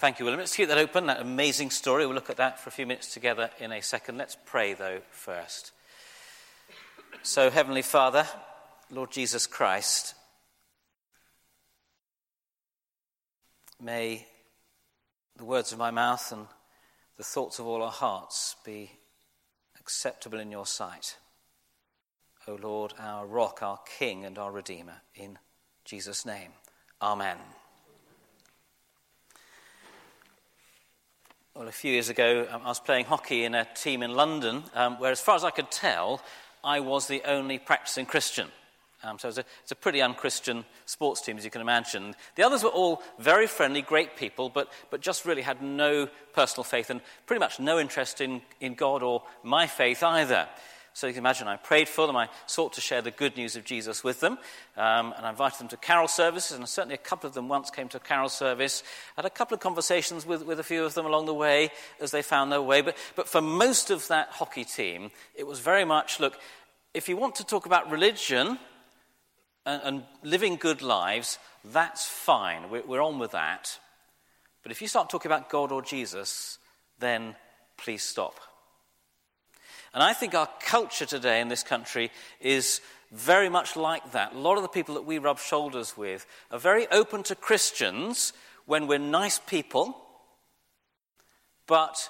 [0.00, 0.40] Thank you, William.
[0.40, 2.06] Let's keep that open, that amazing story.
[2.06, 4.16] We'll look at that for a few minutes together in a second.
[4.16, 5.72] Let's pray, though, first.
[7.22, 8.26] So, Heavenly Father,
[8.90, 10.14] Lord Jesus Christ,
[13.78, 14.26] may
[15.36, 16.46] the words of my mouth and
[17.18, 18.92] the thoughts of all our hearts be
[19.78, 21.18] acceptable in your sight.
[22.48, 25.38] O Lord, our rock, our king, and our redeemer, in
[25.84, 26.52] Jesus' name.
[27.02, 27.36] Amen.
[31.56, 34.62] Well, a few years ago, um, I was playing hockey in a team in London,
[34.72, 36.22] um, where, as far as I could tell,
[36.62, 38.46] I was the only practicing Christian.
[39.02, 42.14] Um, so it's a, it's a pretty unchristian sports team, as you can imagine.
[42.36, 46.62] The others were all very friendly, great people, but, but just really had no personal
[46.62, 50.48] faith and pretty much no interest in, in God or my faith either.
[50.92, 52.16] So you can imagine I prayed for them.
[52.16, 54.38] I sought to share the good news of Jesus with them.
[54.76, 56.56] Um, and I invited them to carol services.
[56.56, 58.82] And certainly a couple of them once came to a carol service.
[59.16, 61.70] I had a couple of conversations with, with a few of them along the way
[62.00, 62.82] as they found their way.
[62.82, 66.38] But, but for most of that hockey team, it was very much look,
[66.92, 68.58] if you want to talk about religion,
[69.66, 72.70] and, and living good lives, that's fine.
[72.70, 73.78] We're, we're on with that.
[74.62, 76.58] But if you start talking about God or Jesus,
[76.98, 77.34] then
[77.76, 78.40] please stop.
[79.92, 82.10] And I think our culture today in this country
[82.40, 84.34] is very much like that.
[84.34, 88.32] A lot of the people that we rub shoulders with are very open to Christians
[88.66, 89.96] when we're nice people,
[91.66, 92.08] but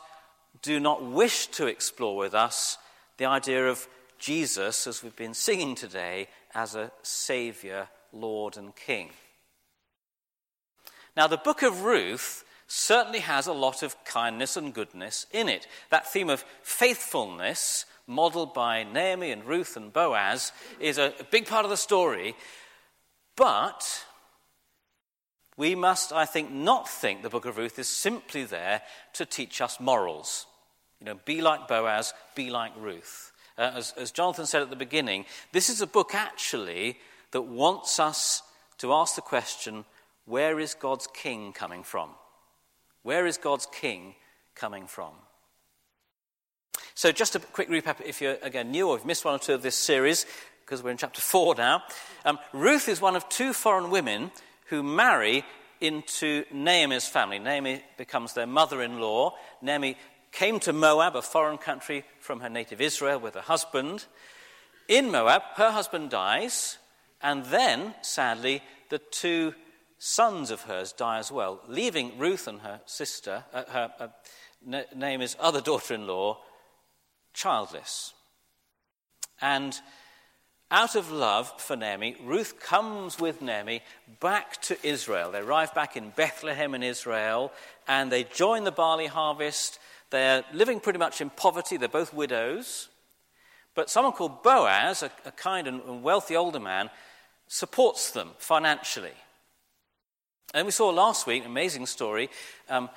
[0.61, 2.77] do not wish to explore with us
[3.17, 9.11] the idea of Jesus, as we've been singing today, as a Saviour, Lord, and King.
[11.17, 15.67] Now, the book of Ruth certainly has a lot of kindness and goodness in it.
[15.91, 21.65] That theme of faithfulness, modeled by Naomi and Ruth and Boaz, is a big part
[21.65, 22.35] of the story.
[23.37, 24.05] But
[25.57, 28.83] we must, I think, not think the book of Ruth is simply there
[29.15, 30.47] to teach us morals.
[31.01, 34.77] You know, be like Boaz, be like Ruth uh, as, as Jonathan said at the
[34.77, 36.99] beginning, this is a book actually
[37.33, 38.43] that wants us
[38.79, 39.85] to ask the question
[40.25, 42.11] where is God's king coming from?
[43.03, 44.15] Where is God's king
[44.55, 45.13] coming from?
[46.95, 49.55] So, just a quick recap if you're, again, new or you've missed one or two
[49.55, 50.27] of this series,
[50.61, 51.83] because we're in chapter 4 now.
[52.25, 54.31] Um, Ruth is one of two foreign women
[54.67, 55.45] who marry
[55.81, 57.39] into Naomi's family.
[57.39, 59.35] Naomi becomes their mother in law.
[59.63, 59.97] Naomi
[60.31, 64.05] came to Moab, a foreign country from her native Israel, with her husband.
[64.89, 66.79] In Moab, her husband dies,
[67.23, 69.55] and then, sadly, the two
[70.01, 75.37] sons of hers die as well, leaving Ruth and her sister, uh, her uh, is
[75.39, 76.39] other daughter in law,
[77.33, 78.13] childless.
[79.41, 79.79] And
[80.73, 83.83] out of love for Naomi, Ruth comes with Naomi
[84.21, 85.31] back to Israel.
[85.31, 87.53] They arrive back in Bethlehem in Israel,
[87.87, 89.79] and they join the barley harvest
[90.11, 91.77] they're living pretty much in poverty.
[91.77, 92.89] They're both widows.
[93.75, 96.91] But someone called Boaz, a, a kind and wealthy older man,
[97.47, 99.13] supports them financially.
[100.53, 102.29] And we saw last week, an amazing story.
[102.69, 102.91] Um,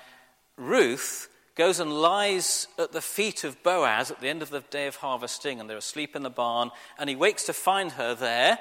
[0.57, 4.87] Ruth goes and lies at the feet of Boaz at the end of the day
[4.87, 8.57] of harvesting, and they're asleep in the barn, and he wakes to find her there.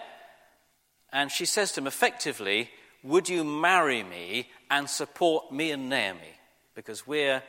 [1.10, 2.70] And she says to him effectively,
[3.02, 6.36] Would you marry me and support me and Naomi?
[6.74, 7.42] Because we're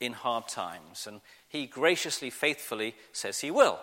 [0.00, 1.06] in hard times.
[1.06, 3.78] And he graciously, faithfully says he will.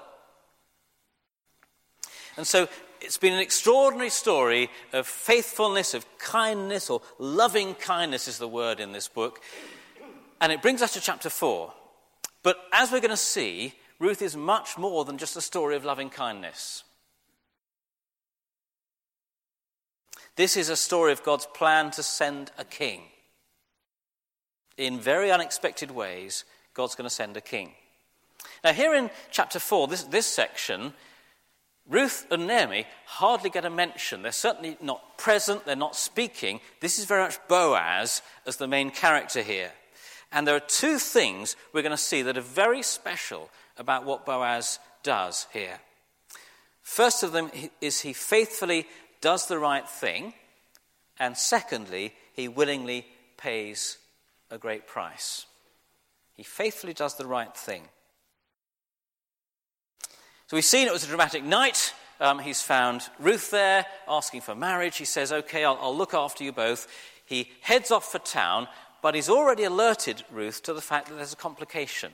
[2.38, 2.68] And so
[3.01, 8.79] it's been an extraordinary story of faithfulness, of kindness, or loving kindness is the word
[8.79, 9.41] in this book.
[10.41, 11.73] And it brings us to chapter 4.
[12.43, 15.83] But as we're going to see, Ruth is much more than just a story of
[15.83, 16.83] loving kindness.
[20.35, 23.01] This is a story of God's plan to send a king
[24.79, 27.73] in very unexpected ways, God's going to send a king.
[28.63, 30.93] Now, here in chapter 4, this, this section,
[31.89, 34.22] Ruth and Naomi hardly get a mention.
[34.22, 36.61] They're certainly not present, they're not speaking.
[36.79, 39.72] This is very much Boaz as the main character here.
[40.31, 44.25] And there are two things we're going to see that are very special about what
[44.25, 45.79] Boaz does here.
[46.84, 48.85] First of them is he faithfully
[49.22, 50.34] does the right thing,
[51.17, 53.05] and secondly, he willingly
[53.37, 53.97] pays
[54.52, 55.46] a great price.
[56.35, 57.84] He faithfully does the right thing.
[60.49, 61.93] So we've seen it was a dramatic night.
[62.19, 64.97] Um, he's found Ruth there asking for marriage.
[64.97, 66.87] He says, Okay, I'll, I'll look after you both.
[67.23, 68.67] He heads off for town,
[69.03, 72.11] but he's already alerted Ruth to the fact that there's a complication.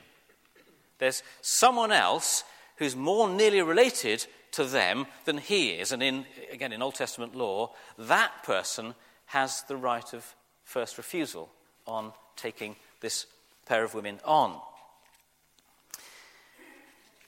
[0.97, 2.43] There's someone else
[2.75, 5.93] who's more nearly related to them than he is.
[5.93, 8.95] And in, again, in Old Testament law, that person
[9.27, 10.35] has the right of
[10.65, 11.49] first refusal
[11.88, 13.27] on taking this
[13.65, 14.59] pair of women on.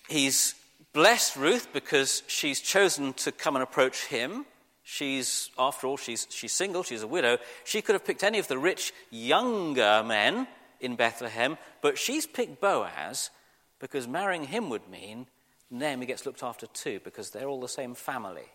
[0.09, 0.53] He's
[0.97, 4.47] blessed Ruth because she's chosen to come and approach him.
[4.81, 7.37] She's, after all, she's, she's single, she's a widow.
[7.65, 10.47] She could have picked any of the rich younger men
[10.79, 13.29] in Bethlehem, but she's picked Boaz
[13.77, 15.27] because marrying him would mean
[15.69, 18.49] Naomi gets looked after too, because they're all the same family.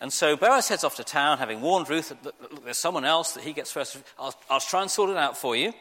[0.00, 3.32] And so Boaz heads off to town, having warned Ruth that look, there's someone else
[3.32, 3.98] that he gets first.
[4.18, 5.74] I'll, I'll try and sort it out for you.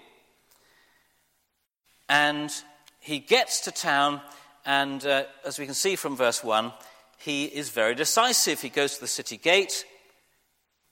[2.09, 2.51] And
[2.99, 4.19] he gets to town,
[4.65, 6.71] and uh, as we can see from verse 1,
[7.19, 8.61] he is very decisive.
[8.61, 9.85] He goes to the city gate,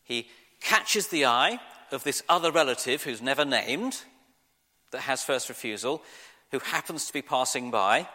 [0.04, 0.28] he
[0.62, 1.60] catches the eye
[1.92, 4.04] of this other relative who's never named,
[4.92, 6.02] that has first refusal,
[6.52, 8.08] who happens to be passing by.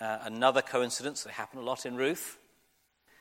[0.00, 2.38] Uh, another coincidence that happened a lot in Ruth.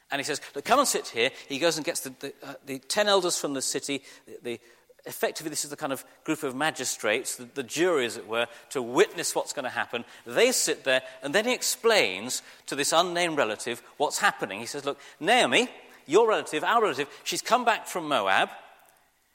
[0.09, 1.29] And he says, Look, come and sit here.
[1.47, 4.01] He goes and gets the, the, uh, the ten elders from the city,
[4.41, 4.59] the,
[5.05, 8.47] effectively, this is the kind of group of magistrates, the, the jury, as it were,
[8.69, 10.05] to witness what's going to happen.
[10.25, 14.59] They sit there, and then he explains to this unnamed relative what's happening.
[14.59, 15.69] He says, Look, Naomi,
[16.05, 18.49] your relative, our relative, she's come back from Moab.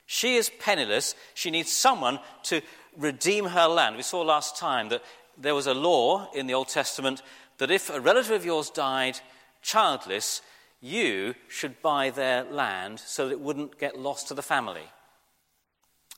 [0.06, 1.14] She is penniless.
[1.34, 2.62] She needs someone to
[2.96, 3.96] redeem her land.
[3.96, 5.02] We saw last time that
[5.36, 7.22] there was a law in the Old Testament
[7.58, 9.18] that if a relative of yours died
[9.62, 10.42] childless,
[10.80, 14.84] you should buy their land so that it wouldn't get lost to the family.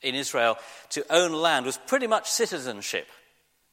[0.02, 0.56] In Israel,
[0.90, 3.08] to own land was pretty much citizenship.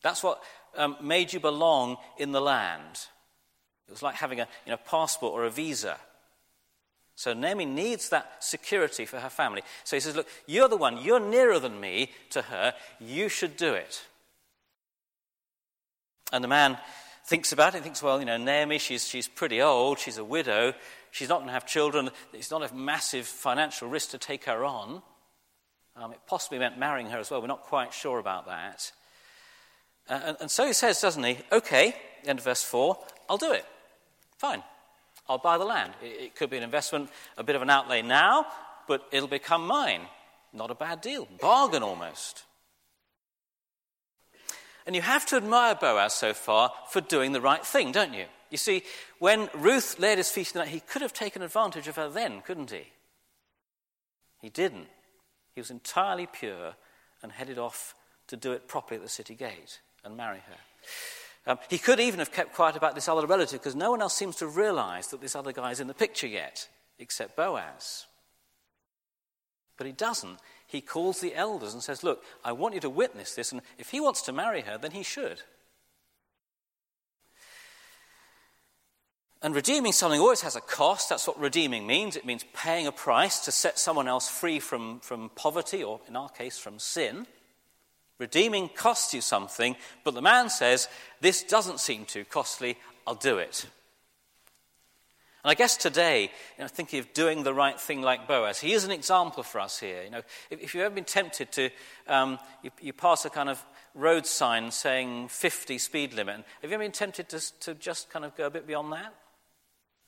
[0.02, 0.42] That's what
[0.76, 3.08] um, made you belong in the land.
[3.88, 5.98] It was like having a you know, passport or a visa.
[7.16, 9.62] So Naomi needs that security for her family.
[9.84, 13.56] So he says, Look, you're the one, you're nearer than me to her, you should
[13.56, 14.04] do it.
[16.34, 16.78] And the man
[17.26, 20.74] thinks about it, thinks, Well, you know, Naomi, she's, she's pretty old, she's a widow,
[21.12, 24.66] she's not going to have children, it's not a massive financial risk to take her
[24.66, 25.02] on.
[25.96, 28.92] Um, it possibly meant marrying her as well, we're not quite sure about that.
[30.10, 31.38] Uh, and, and so he says, doesn't he?
[31.52, 31.96] Okay,
[32.26, 32.98] end of verse 4,
[33.30, 33.66] I'll do it.
[34.38, 34.62] Fine.
[35.28, 35.94] I'll buy the land.
[36.04, 38.46] It, it could be an investment, a bit of an outlay now,
[38.88, 40.02] but it'll become mine.
[40.54, 41.28] Not a bad deal.
[41.42, 42.44] Bargain almost.
[44.86, 48.26] And you have to admire Boaz so far for doing the right thing, don't you?
[48.52, 48.84] You see,
[49.20, 52.42] when Ruth laid his feet in that, he could have taken advantage of her then,
[52.42, 52.84] couldn't he?
[54.42, 54.88] He didn't.
[55.56, 56.76] He was entirely pure
[57.24, 57.96] and headed off
[58.28, 61.52] to do it properly at the city gate and marry her.
[61.52, 64.16] Um, he could even have kept quiet about this other relative because no one else
[64.16, 66.68] seems to realize that this other guy is in the picture yet,
[67.00, 68.06] except Boaz.
[69.78, 70.40] But he doesn't.
[70.68, 73.92] He calls the elders and says, Look, I want you to witness this, and if
[73.92, 75.42] he wants to marry her, then he should.
[79.42, 81.10] And redeeming something always has a cost.
[81.10, 82.16] That's what redeeming means.
[82.16, 86.16] It means paying a price to set someone else free from, from poverty, or in
[86.16, 87.28] our case, from sin.
[88.18, 90.88] Redeeming costs you something, but the man says,
[91.20, 93.66] This doesn't seem too costly, I'll do it.
[95.44, 98.74] And I guess today, you know, thinking of doing the right thing like Boaz, he
[98.74, 100.02] is an example for us here.
[100.04, 101.70] You know, if, if you've ever been tempted to,
[102.08, 106.74] um, you, you, pass a kind of road sign saying 50 speed limit, have you
[106.74, 109.14] ever been tempted to, to just kind of go a bit beyond that?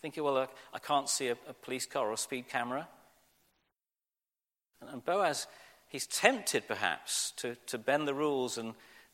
[0.02, 2.88] Thinking, well, I can't see a, a, police car or a speed camera.
[4.82, 5.48] And, and Boaz
[5.90, 8.74] He's tempted, perhaps, to, to bend the rules and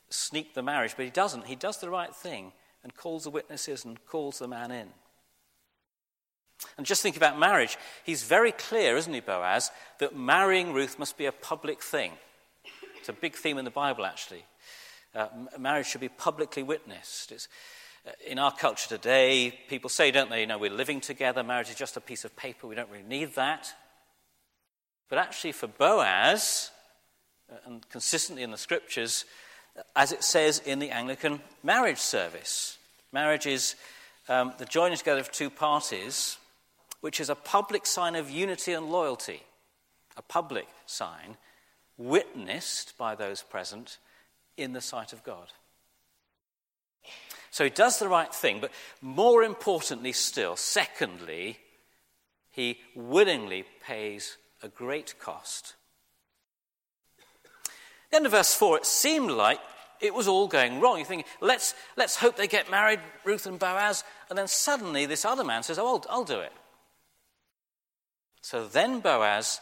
[0.10, 1.46] sneak the marriage, but he doesn't.
[1.46, 2.51] He does the right thing
[2.84, 4.88] and calls the witnesses and calls the man in.
[6.77, 7.77] And just think about marriage.
[8.03, 9.69] He's very clear, isn't he, Boaz,
[10.00, 12.13] that marrying Ruth must be a public thing.
[13.00, 14.46] It's a big theme in the Bible, actually.
[15.13, 15.27] Uh,
[15.60, 17.31] marriage should be publicly witnessed.
[17.31, 17.48] It's,
[18.25, 21.75] in our culture today, people say, don't they, you know, we're living together, marriage is
[21.75, 23.74] just a piece of paper, we don't really need that.
[25.10, 26.72] But actually, for Boaz,
[27.51, 29.25] uh, and consistently in the scriptures,
[29.95, 32.77] as it says in the Anglican marriage service,
[33.12, 33.75] marriage is
[34.27, 36.38] um, the joining together of two parties,
[37.01, 39.43] which is a public sign of unity and loyalty,
[40.17, 41.38] a public sign
[41.98, 43.98] witnessed by those present
[44.57, 45.51] in the sight of God.
[47.53, 51.60] So he does the right thing, but more importantly still, secondly,
[52.50, 55.75] he willingly pays a great cost.
[58.12, 59.60] End of verse 4, it seemed like
[60.01, 60.98] it was all going wrong.
[60.98, 64.03] You think, let's, let's hope they get married, Ruth and Boaz.
[64.29, 66.53] And then suddenly this other man says, Oh, I'll, I'll do it.
[68.41, 69.62] So then Boaz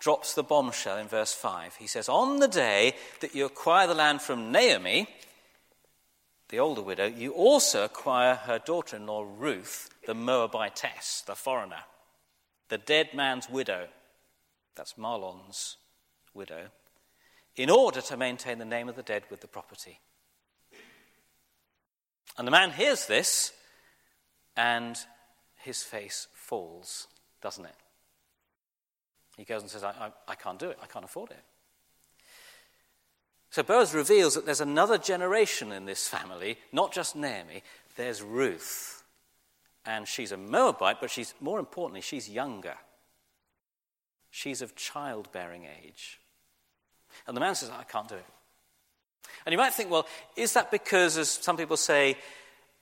[0.00, 1.76] drops the bombshell in verse 5.
[1.76, 5.06] He says, On the day that you acquire the land from Naomi,
[6.52, 11.84] the older widow, you also acquire her daughter in law Ruth, the Moabitess, the foreigner,
[12.68, 13.88] the dead man's widow.
[14.76, 15.78] That's Mahlon's
[16.34, 16.66] widow,
[17.56, 19.98] in order to maintain the name of the dead with the property.
[22.36, 23.54] And the man hears this,
[24.54, 24.98] and
[25.62, 27.08] his face falls,
[27.40, 27.76] doesn't it?
[29.38, 31.42] He goes and says, I, I, I can't do it, I can't afford it.
[33.52, 37.62] So Boaz reveals that there's another generation in this family, not just Naomi,
[37.96, 39.04] there's Ruth.
[39.84, 42.76] And she's a Moabite, but she's, more importantly, she's younger.
[44.30, 46.18] She's of childbearing age.
[47.26, 48.24] And the man says, I can't do it.
[49.44, 52.16] And you might think, well, is that because, as some people say,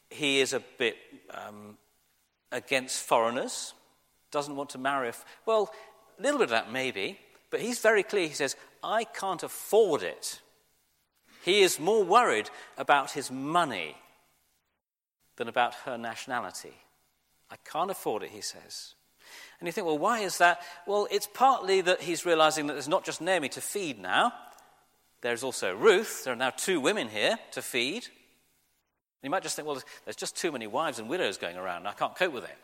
[0.09, 0.97] he is a bit
[1.31, 1.79] um,
[2.53, 3.75] against foreigners,
[4.31, 5.07] doesn't want to marry?
[5.07, 5.25] A f-?
[5.47, 5.73] Well,
[6.17, 7.19] a little bit of that maybe,
[7.51, 8.29] but he's very clear.
[8.29, 10.41] He says, I can't afford it.
[11.45, 13.97] He is more worried about his money
[15.37, 16.75] than about her nationality.
[17.51, 18.95] I can't afford it, he says.
[19.59, 20.63] And you think, well, why is that?
[20.87, 24.33] Well, it's partly that he's realizing that there's not just Naomi to feed now,
[25.23, 26.25] there's also Ruth.
[26.25, 28.07] There are now two women here to feed.
[29.23, 31.87] You might just think, well, there's just too many wives and widows going around.
[31.87, 32.57] I can't cope with it.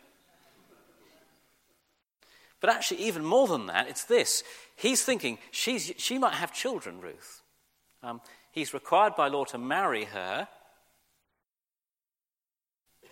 [2.60, 4.42] But actually, even more than that, it's this.
[4.74, 7.42] He's thinking she's, she might have children, Ruth.
[8.02, 8.20] Um,
[8.56, 10.48] He's required by law to marry her,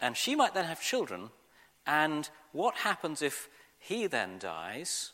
[0.00, 1.28] and she might then have children.
[1.86, 5.12] And what happens if he then dies?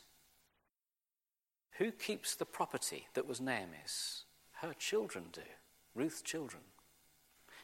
[1.78, 4.22] Who keeps the property that was Naomi's?
[4.60, 5.40] Her children do,
[5.96, 6.62] Ruth's children.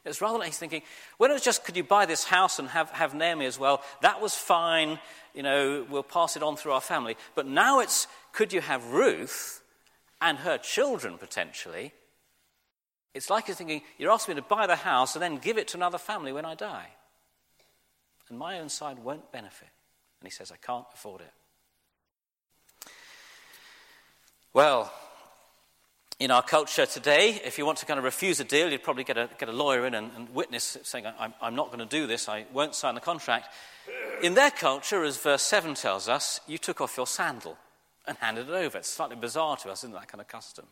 [0.03, 0.81] It's rather like he's thinking,
[1.17, 3.81] when it was just, could you buy this house and have, have Naomi as well?
[4.01, 4.99] That was fine,
[5.33, 7.15] you know, we'll pass it on through our family.
[7.33, 9.63] But now it's, could you have Ruth
[10.19, 11.93] and her children potentially?
[13.17, 15.67] It's like you're thinking, you're asking me to buy the house and then give it
[15.69, 16.87] to another family when I die.
[18.29, 19.69] And my own side won't benefit.
[20.19, 21.31] And he says, I can't afford it.
[24.53, 24.91] Well,
[26.19, 29.03] in our culture today, if you want to kind of refuse a deal, you'd probably
[29.03, 31.85] get a, get a lawyer in and, and witness saying, I'm, I'm not going to
[31.85, 33.53] do this, I won't sign the contract.
[34.23, 37.57] In their culture, as verse 7 tells us, you took off your sandal
[38.07, 38.79] and handed it over.
[38.79, 40.65] It's slightly bizarre to us, isn't that kind of custom?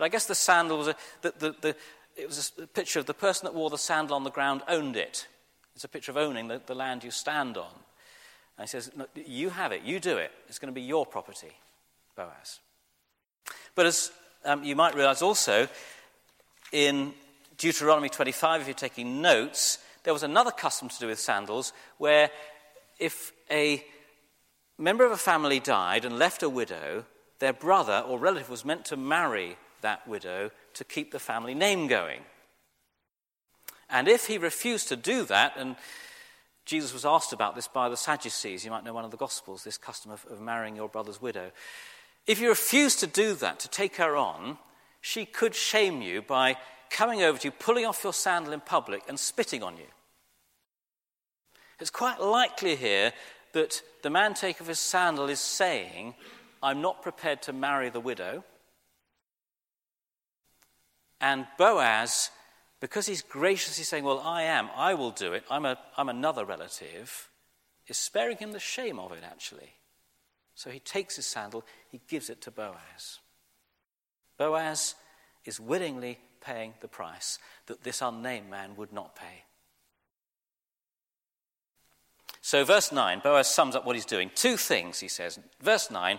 [0.00, 1.76] But I guess the sandal was a, the, the, the,
[2.16, 4.96] it was a picture of the person that wore the sandal on the ground owned
[4.96, 5.28] it.
[5.74, 7.68] It's a picture of owning the, the land you stand on.
[8.56, 10.32] And he says, no, You have it, you do it.
[10.48, 11.50] It's going to be your property,
[12.16, 12.60] Boaz.
[13.74, 14.10] But as
[14.46, 15.68] um, you might realize also,
[16.72, 17.12] in
[17.58, 22.30] Deuteronomy 25, if you're taking notes, there was another custom to do with sandals where
[22.98, 23.84] if a
[24.78, 27.04] member of a family died and left a widow,
[27.38, 31.86] their brother or relative was meant to marry that widow to keep the family name
[31.86, 32.20] going.
[33.88, 35.76] And if he refused to do that, and
[36.64, 39.64] Jesus was asked about this by the Sadducees, you might know one of the Gospels,
[39.64, 41.50] this custom of, of marrying your brother's widow.
[42.26, 44.58] If you refuse to do that, to take her on,
[45.00, 46.56] she could shame you by
[46.90, 49.86] coming over to you, pulling off your sandal in public, and spitting on you.
[51.80, 53.12] It's quite likely here
[53.52, 56.14] that the man take of his sandal is saying,
[56.62, 58.44] I'm not prepared to marry the widow.
[61.20, 62.30] And Boaz,
[62.80, 66.44] because he's graciously saying, Well, I am, I will do it, I'm, a, I'm another
[66.44, 67.28] relative,
[67.86, 69.74] is sparing him the shame of it, actually.
[70.54, 73.18] So he takes his sandal, he gives it to Boaz.
[74.38, 74.94] Boaz
[75.44, 79.44] is willingly paying the price that this unnamed man would not pay.
[82.42, 84.30] So, verse 9, Boaz sums up what he's doing.
[84.34, 85.38] Two things, he says.
[85.60, 86.18] Verse 9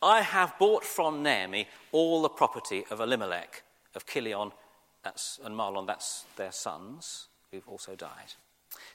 [0.00, 3.64] I have bought from Naomi all the property of Elimelech
[3.94, 4.52] of Chilion
[5.04, 8.34] and Mahlon, that's their sons, who've also died.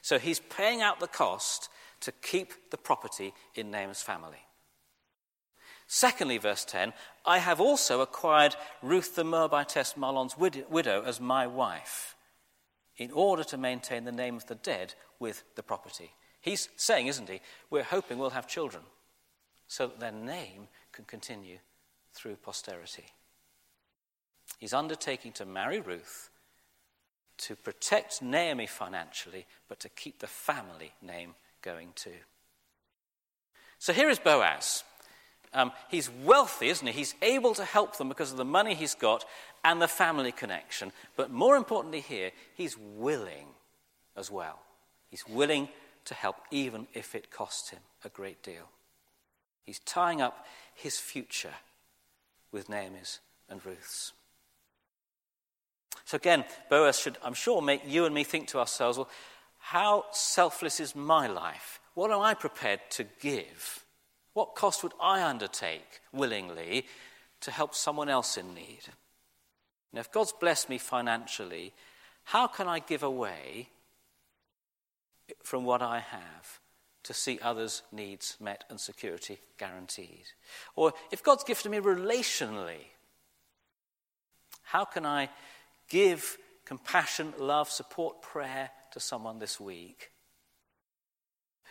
[0.02, 1.68] So he's paying out the cost
[2.00, 4.38] to keep the property in Naaman's family.
[5.86, 6.92] Secondly, verse 10
[7.24, 12.14] I have also acquired Ruth the Moabitess Mahlon's widow as my wife,
[12.96, 16.12] in order to maintain the name of the dead with the property.
[16.40, 17.40] He's saying, isn't he?
[17.70, 18.84] We're hoping we'll have children
[19.66, 21.58] so that their name can continue
[22.12, 23.06] through posterity.
[24.58, 26.30] He's undertaking to marry Ruth
[27.36, 32.10] to protect Naomi financially, but to keep the family name going too.
[33.78, 34.84] So here is Boaz.
[35.52, 36.92] Um, he's wealthy, isn't he?
[36.92, 39.24] He's able to help them because of the money he's got
[39.62, 40.92] and the family connection.
[41.16, 43.46] But more importantly, here, he's willing
[44.16, 44.60] as well.
[45.10, 45.68] He's willing
[46.06, 48.68] to help, even if it costs him a great deal.
[49.64, 51.54] He's tying up his future
[52.52, 54.12] with Naomi's and Ruth's.
[56.04, 59.08] So again, Boaz should, I'm sure, make you and me think to ourselves, well,
[59.58, 61.80] how selfless is my life?
[61.94, 63.84] What am I prepared to give?
[64.34, 66.86] What cost would I undertake willingly
[67.40, 68.80] to help someone else in need?
[69.92, 71.72] Now, if God's blessed me financially,
[72.24, 73.68] how can I give away
[75.42, 76.60] from what I have
[77.04, 80.26] to see others' needs met and security guaranteed?
[80.74, 82.88] Or if God's gifted me relationally,
[84.64, 85.28] how can I
[85.88, 90.10] give compassion, love, support, prayer to someone this week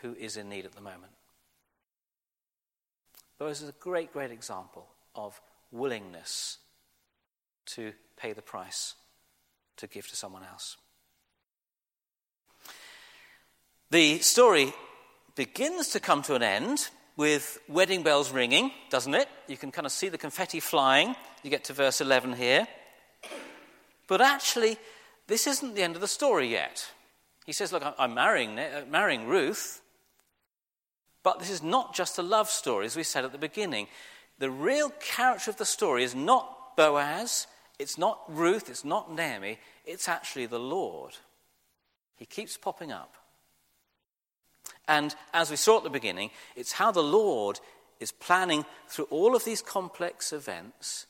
[0.02, 1.14] who is in need at the moment?
[3.40, 5.40] Boaz is a great, great example of
[5.72, 6.60] willingness
[7.66, 8.96] to pay the price
[9.78, 10.78] to give to someone else.
[13.90, 14.74] The story
[15.36, 19.28] begins to come to an end with wedding bells ringing, doesn't it?
[19.48, 21.16] You can kind of see the confetti flying.
[21.44, 22.68] You get to verse 11 here.
[24.08, 24.78] But actually,
[25.28, 26.90] this isn't the end of the story yet.
[27.46, 29.82] He says, Look, I'm marrying, uh, marrying Ruth,
[31.24, 33.88] but this is not just a love story, as we said at the beginning.
[34.40, 37.48] The real character of the story is not Boaz,
[37.80, 41.14] it's not Ruth, it's not Naomi, it's actually the Lord.
[42.18, 43.16] He keeps popping up.
[44.88, 47.60] And as we saw at the beginning, it's how the Lord
[48.00, 51.06] is planning through all of these complex events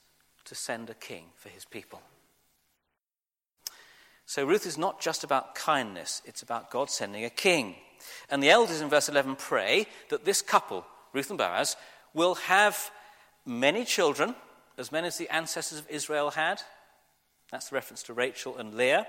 [0.45, 2.01] to send a king for his people.
[4.25, 7.75] So Ruth is not just about kindness, it's about God sending a king.
[8.29, 11.75] And the elders in verse 11 pray that this couple, Ruth and Boaz,
[12.13, 12.91] will have
[13.45, 14.35] many children,
[14.77, 16.61] as many as the ancestors of Israel had.
[17.51, 19.07] That's the reference to Rachel and Leah.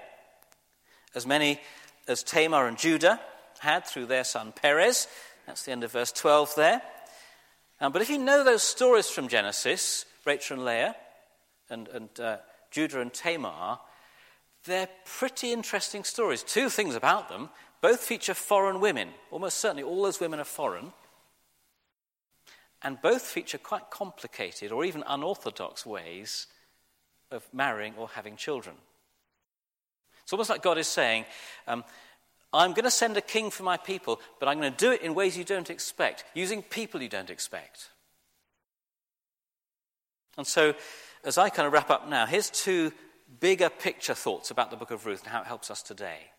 [1.14, 1.60] As many
[2.06, 3.20] as Tamar and Judah
[3.60, 5.08] had through their son Perez.
[5.46, 6.82] That's the end of verse 12 there.
[7.80, 10.96] Um, but if you know those stories from Genesis, Rachel and Leah,
[11.70, 12.36] and, and uh,
[12.70, 13.78] Judah and Tamar,
[14.64, 16.42] they're pretty interesting stories.
[16.42, 17.50] Two things about them
[17.84, 19.10] both feature foreign women.
[19.30, 20.94] Almost certainly all those women are foreign.
[22.80, 26.46] And both feature quite complicated or even unorthodox ways
[27.30, 28.76] of marrying or having children.
[30.22, 31.26] It's almost like God is saying,
[31.68, 31.84] um,
[32.54, 35.02] I'm going to send a king for my people, but I'm going to do it
[35.02, 37.90] in ways you don't expect, using people you don't expect.
[40.38, 40.74] And so,
[41.22, 42.92] as I kind of wrap up now, here's two
[43.40, 46.30] bigger picture thoughts about the book of Ruth and how it helps us today.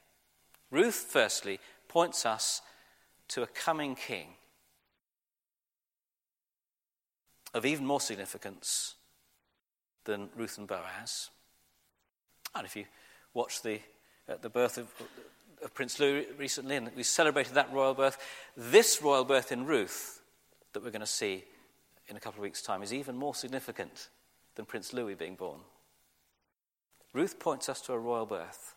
[0.71, 2.62] Ruth, firstly, points us
[3.29, 4.27] to a coming king
[7.53, 8.95] of even more significance
[10.03, 11.29] than Ruth and Boaz.
[12.53, 12.86] And if you
[13.34, 13.79] watch the,
[14.29, 14.88] uh, the birth of,
[15.63, 18.17] of Prince Louis recently, and we celebrated that royal birth,
[18.55, 20.21] this royal birth in Ruth
[20.73, 21.43] that we're going to see
[22.08, 24.10] in a couple of weeks' time is even more significant
[24.55, 25.60] than Prince Louis being born.
[27.15, 28.75] Ruth points us to a royal birth.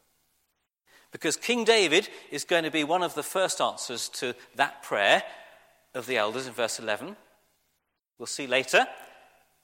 [1.10, 5.24] Because King David is going to be one of the first answers to that prayer
[5.92, 7.16] of the elders in verse 11.
[8.16, 8.86] We'll see later.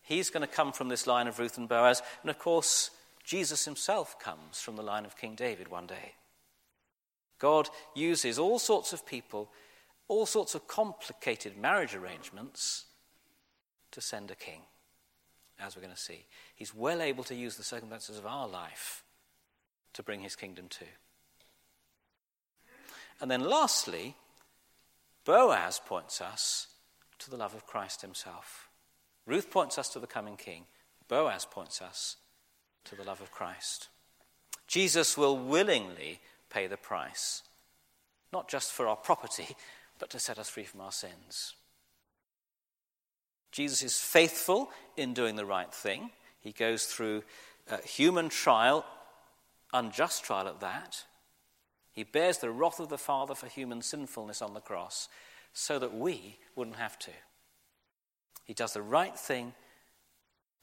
[0.02, 2.02] He's going to come from this line of Ruth and Boaz.
[2.22, 2.90] And of course,
[3.22, 6.14] Jesus himself comes from the line of King David one day.
[7.38, 9.50] God uses all sorts of people,
[10.08, 12.86] all sorts of complicated marriage arrangements
[13.92, 14.62] to send a king
[15.58, 16.26] as we're going to see.
[16.54, 19.04] He's well able to use the circumstances of our life
[19.92, 20.84] to bring his kingdom to.
[23.20, 24.16] And then lastly,
[25.24, 26.68] Boaz points us
[27.20, 28.68] to the love of Christ himself.
[29.26, 30.64] Ruth points us to the coming king.
[31.08, 32.16] Boaz points us
[32.84, 33.88] to the love of Christ.
[34.66, 37.42] Jesus will willingly pay the price,
[38.32, 39.56] not just for our property,
[39.98, 41.54] but to set us free from our sins.
[43.54, 46.10] Jesus is faithful in doing the right thing.
[46.40, 47.22] He goes through
[47.70, 48.84] uh, human trial,
[49.72, 51.04] unjust trial at that.
[51.92, 55.08] He bears the wrath of the Father for human sinfulness on the cross
[55.52, 57.12] so that we wouldn't have to.
[58.44, 59.52] He does the right thing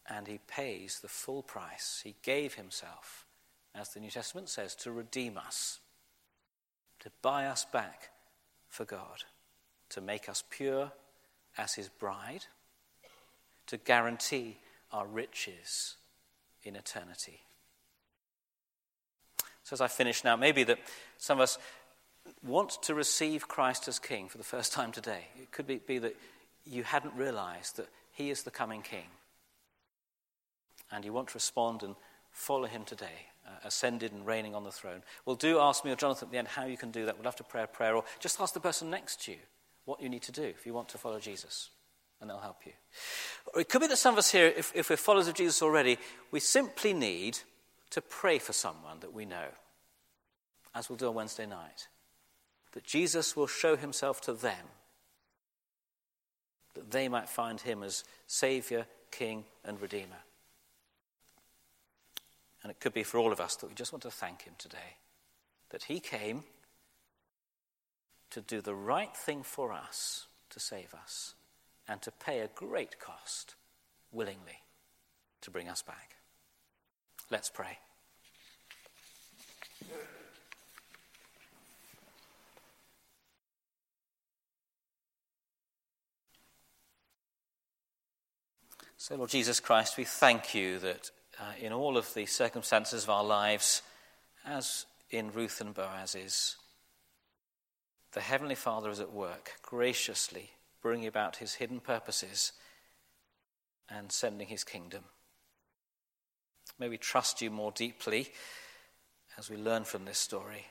[0.10, 2.02] and he pays the full price.
[2.04, 3.26] He gave himself,
[3.74, 5.80] as the New Testament says, to redeem us,
[7.00, 8.10] to buy us back
[8.68, 9.24] for God,
[9.92, 10.92] to make us pure
[11.58, 12.48] as his bride
[13.72, 14.58] to guarantee
[14.92, 15.96] our riches
[16.62, 17.40] in eternity.
[19.64, 20.80] So, as I finish now, maybe that
[21.18, 21.58] some of us
[22.44, 25.22] want to receive Christ as King for the first time today.
[25.42, 26.18] It could be, be that
[26.66, 29.06] you hadn't realized that He is the coming King.
[30.92, 31.96] And you want to respond and
[32.30, 35.02] follow Him today, uh, ascended and reigning on the throne.
[35.26, 37.16] Well, do ask me or Jonathan at the end how you can do that.
[37.16, 39.38] We'll have to pray a prayer, or just ask the person next to you
[39.86, 41.70] what you need to do if you want to follow Jesus
[42.22, 42.74] and they'll help you.
[43.54, 45.62] Or it could be that some of us here, if, if we're followers of Jesus
[45.62, 45.98] already,
[46.32, 47.40] we simply need
[47.90, 49.48] to pray for someone that we know,
[50.74, 51.88] as we'll do on Wednesday night.
[52.74, 54.66] That Jesus will show himself to them,
[56.76, 60.24] that they might find him as Saviour, King, and Redeemer.
[62.64, 64.54] And it could be for all of us that we just want to thank him
[64.58, 64.98] today
[65.72, 66.44] that he came
[68.30, 71.34] to do the right thing for us, to save us,
[71.88, 73.56] and to pay a great cost
[74.12, 74.64] willingly
[75.42, 76.16] to bring us back.
[77.30, 77.78] Let's pray.
[88.98, 93.10] So, Lord Jesus Christ, we thank you that uh, in all of the circumstances of
[93.10, 93.82] our lives,
[94.46, 96.58] as in Ruth and Boaz's,
[98.12, 102.54] the Heavenly Father is at work, graciously bringing about his hidden purposes
[103.90, 105.04] and sending his kingdom.
[106.80, 108.32] May we trust you more deeply
[109.38, 110.66] as we learn from this story,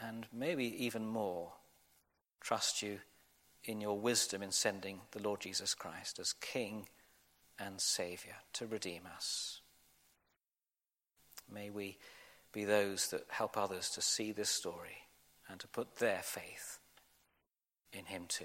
[0.00, 1.52] and maybe even more
[2.40, 2.98] trust you
[3.64, 6.88] in your wisdom in sending the Lord Jesus Christ as King
[7.58, 9.60] and Saviour to redeem us.
[11.50, 11.98] May we
[12.52, 15.06] be those that help others to see this story
[15.48, 16.78] and to put their faith
[17.92, 18.44] in Him too.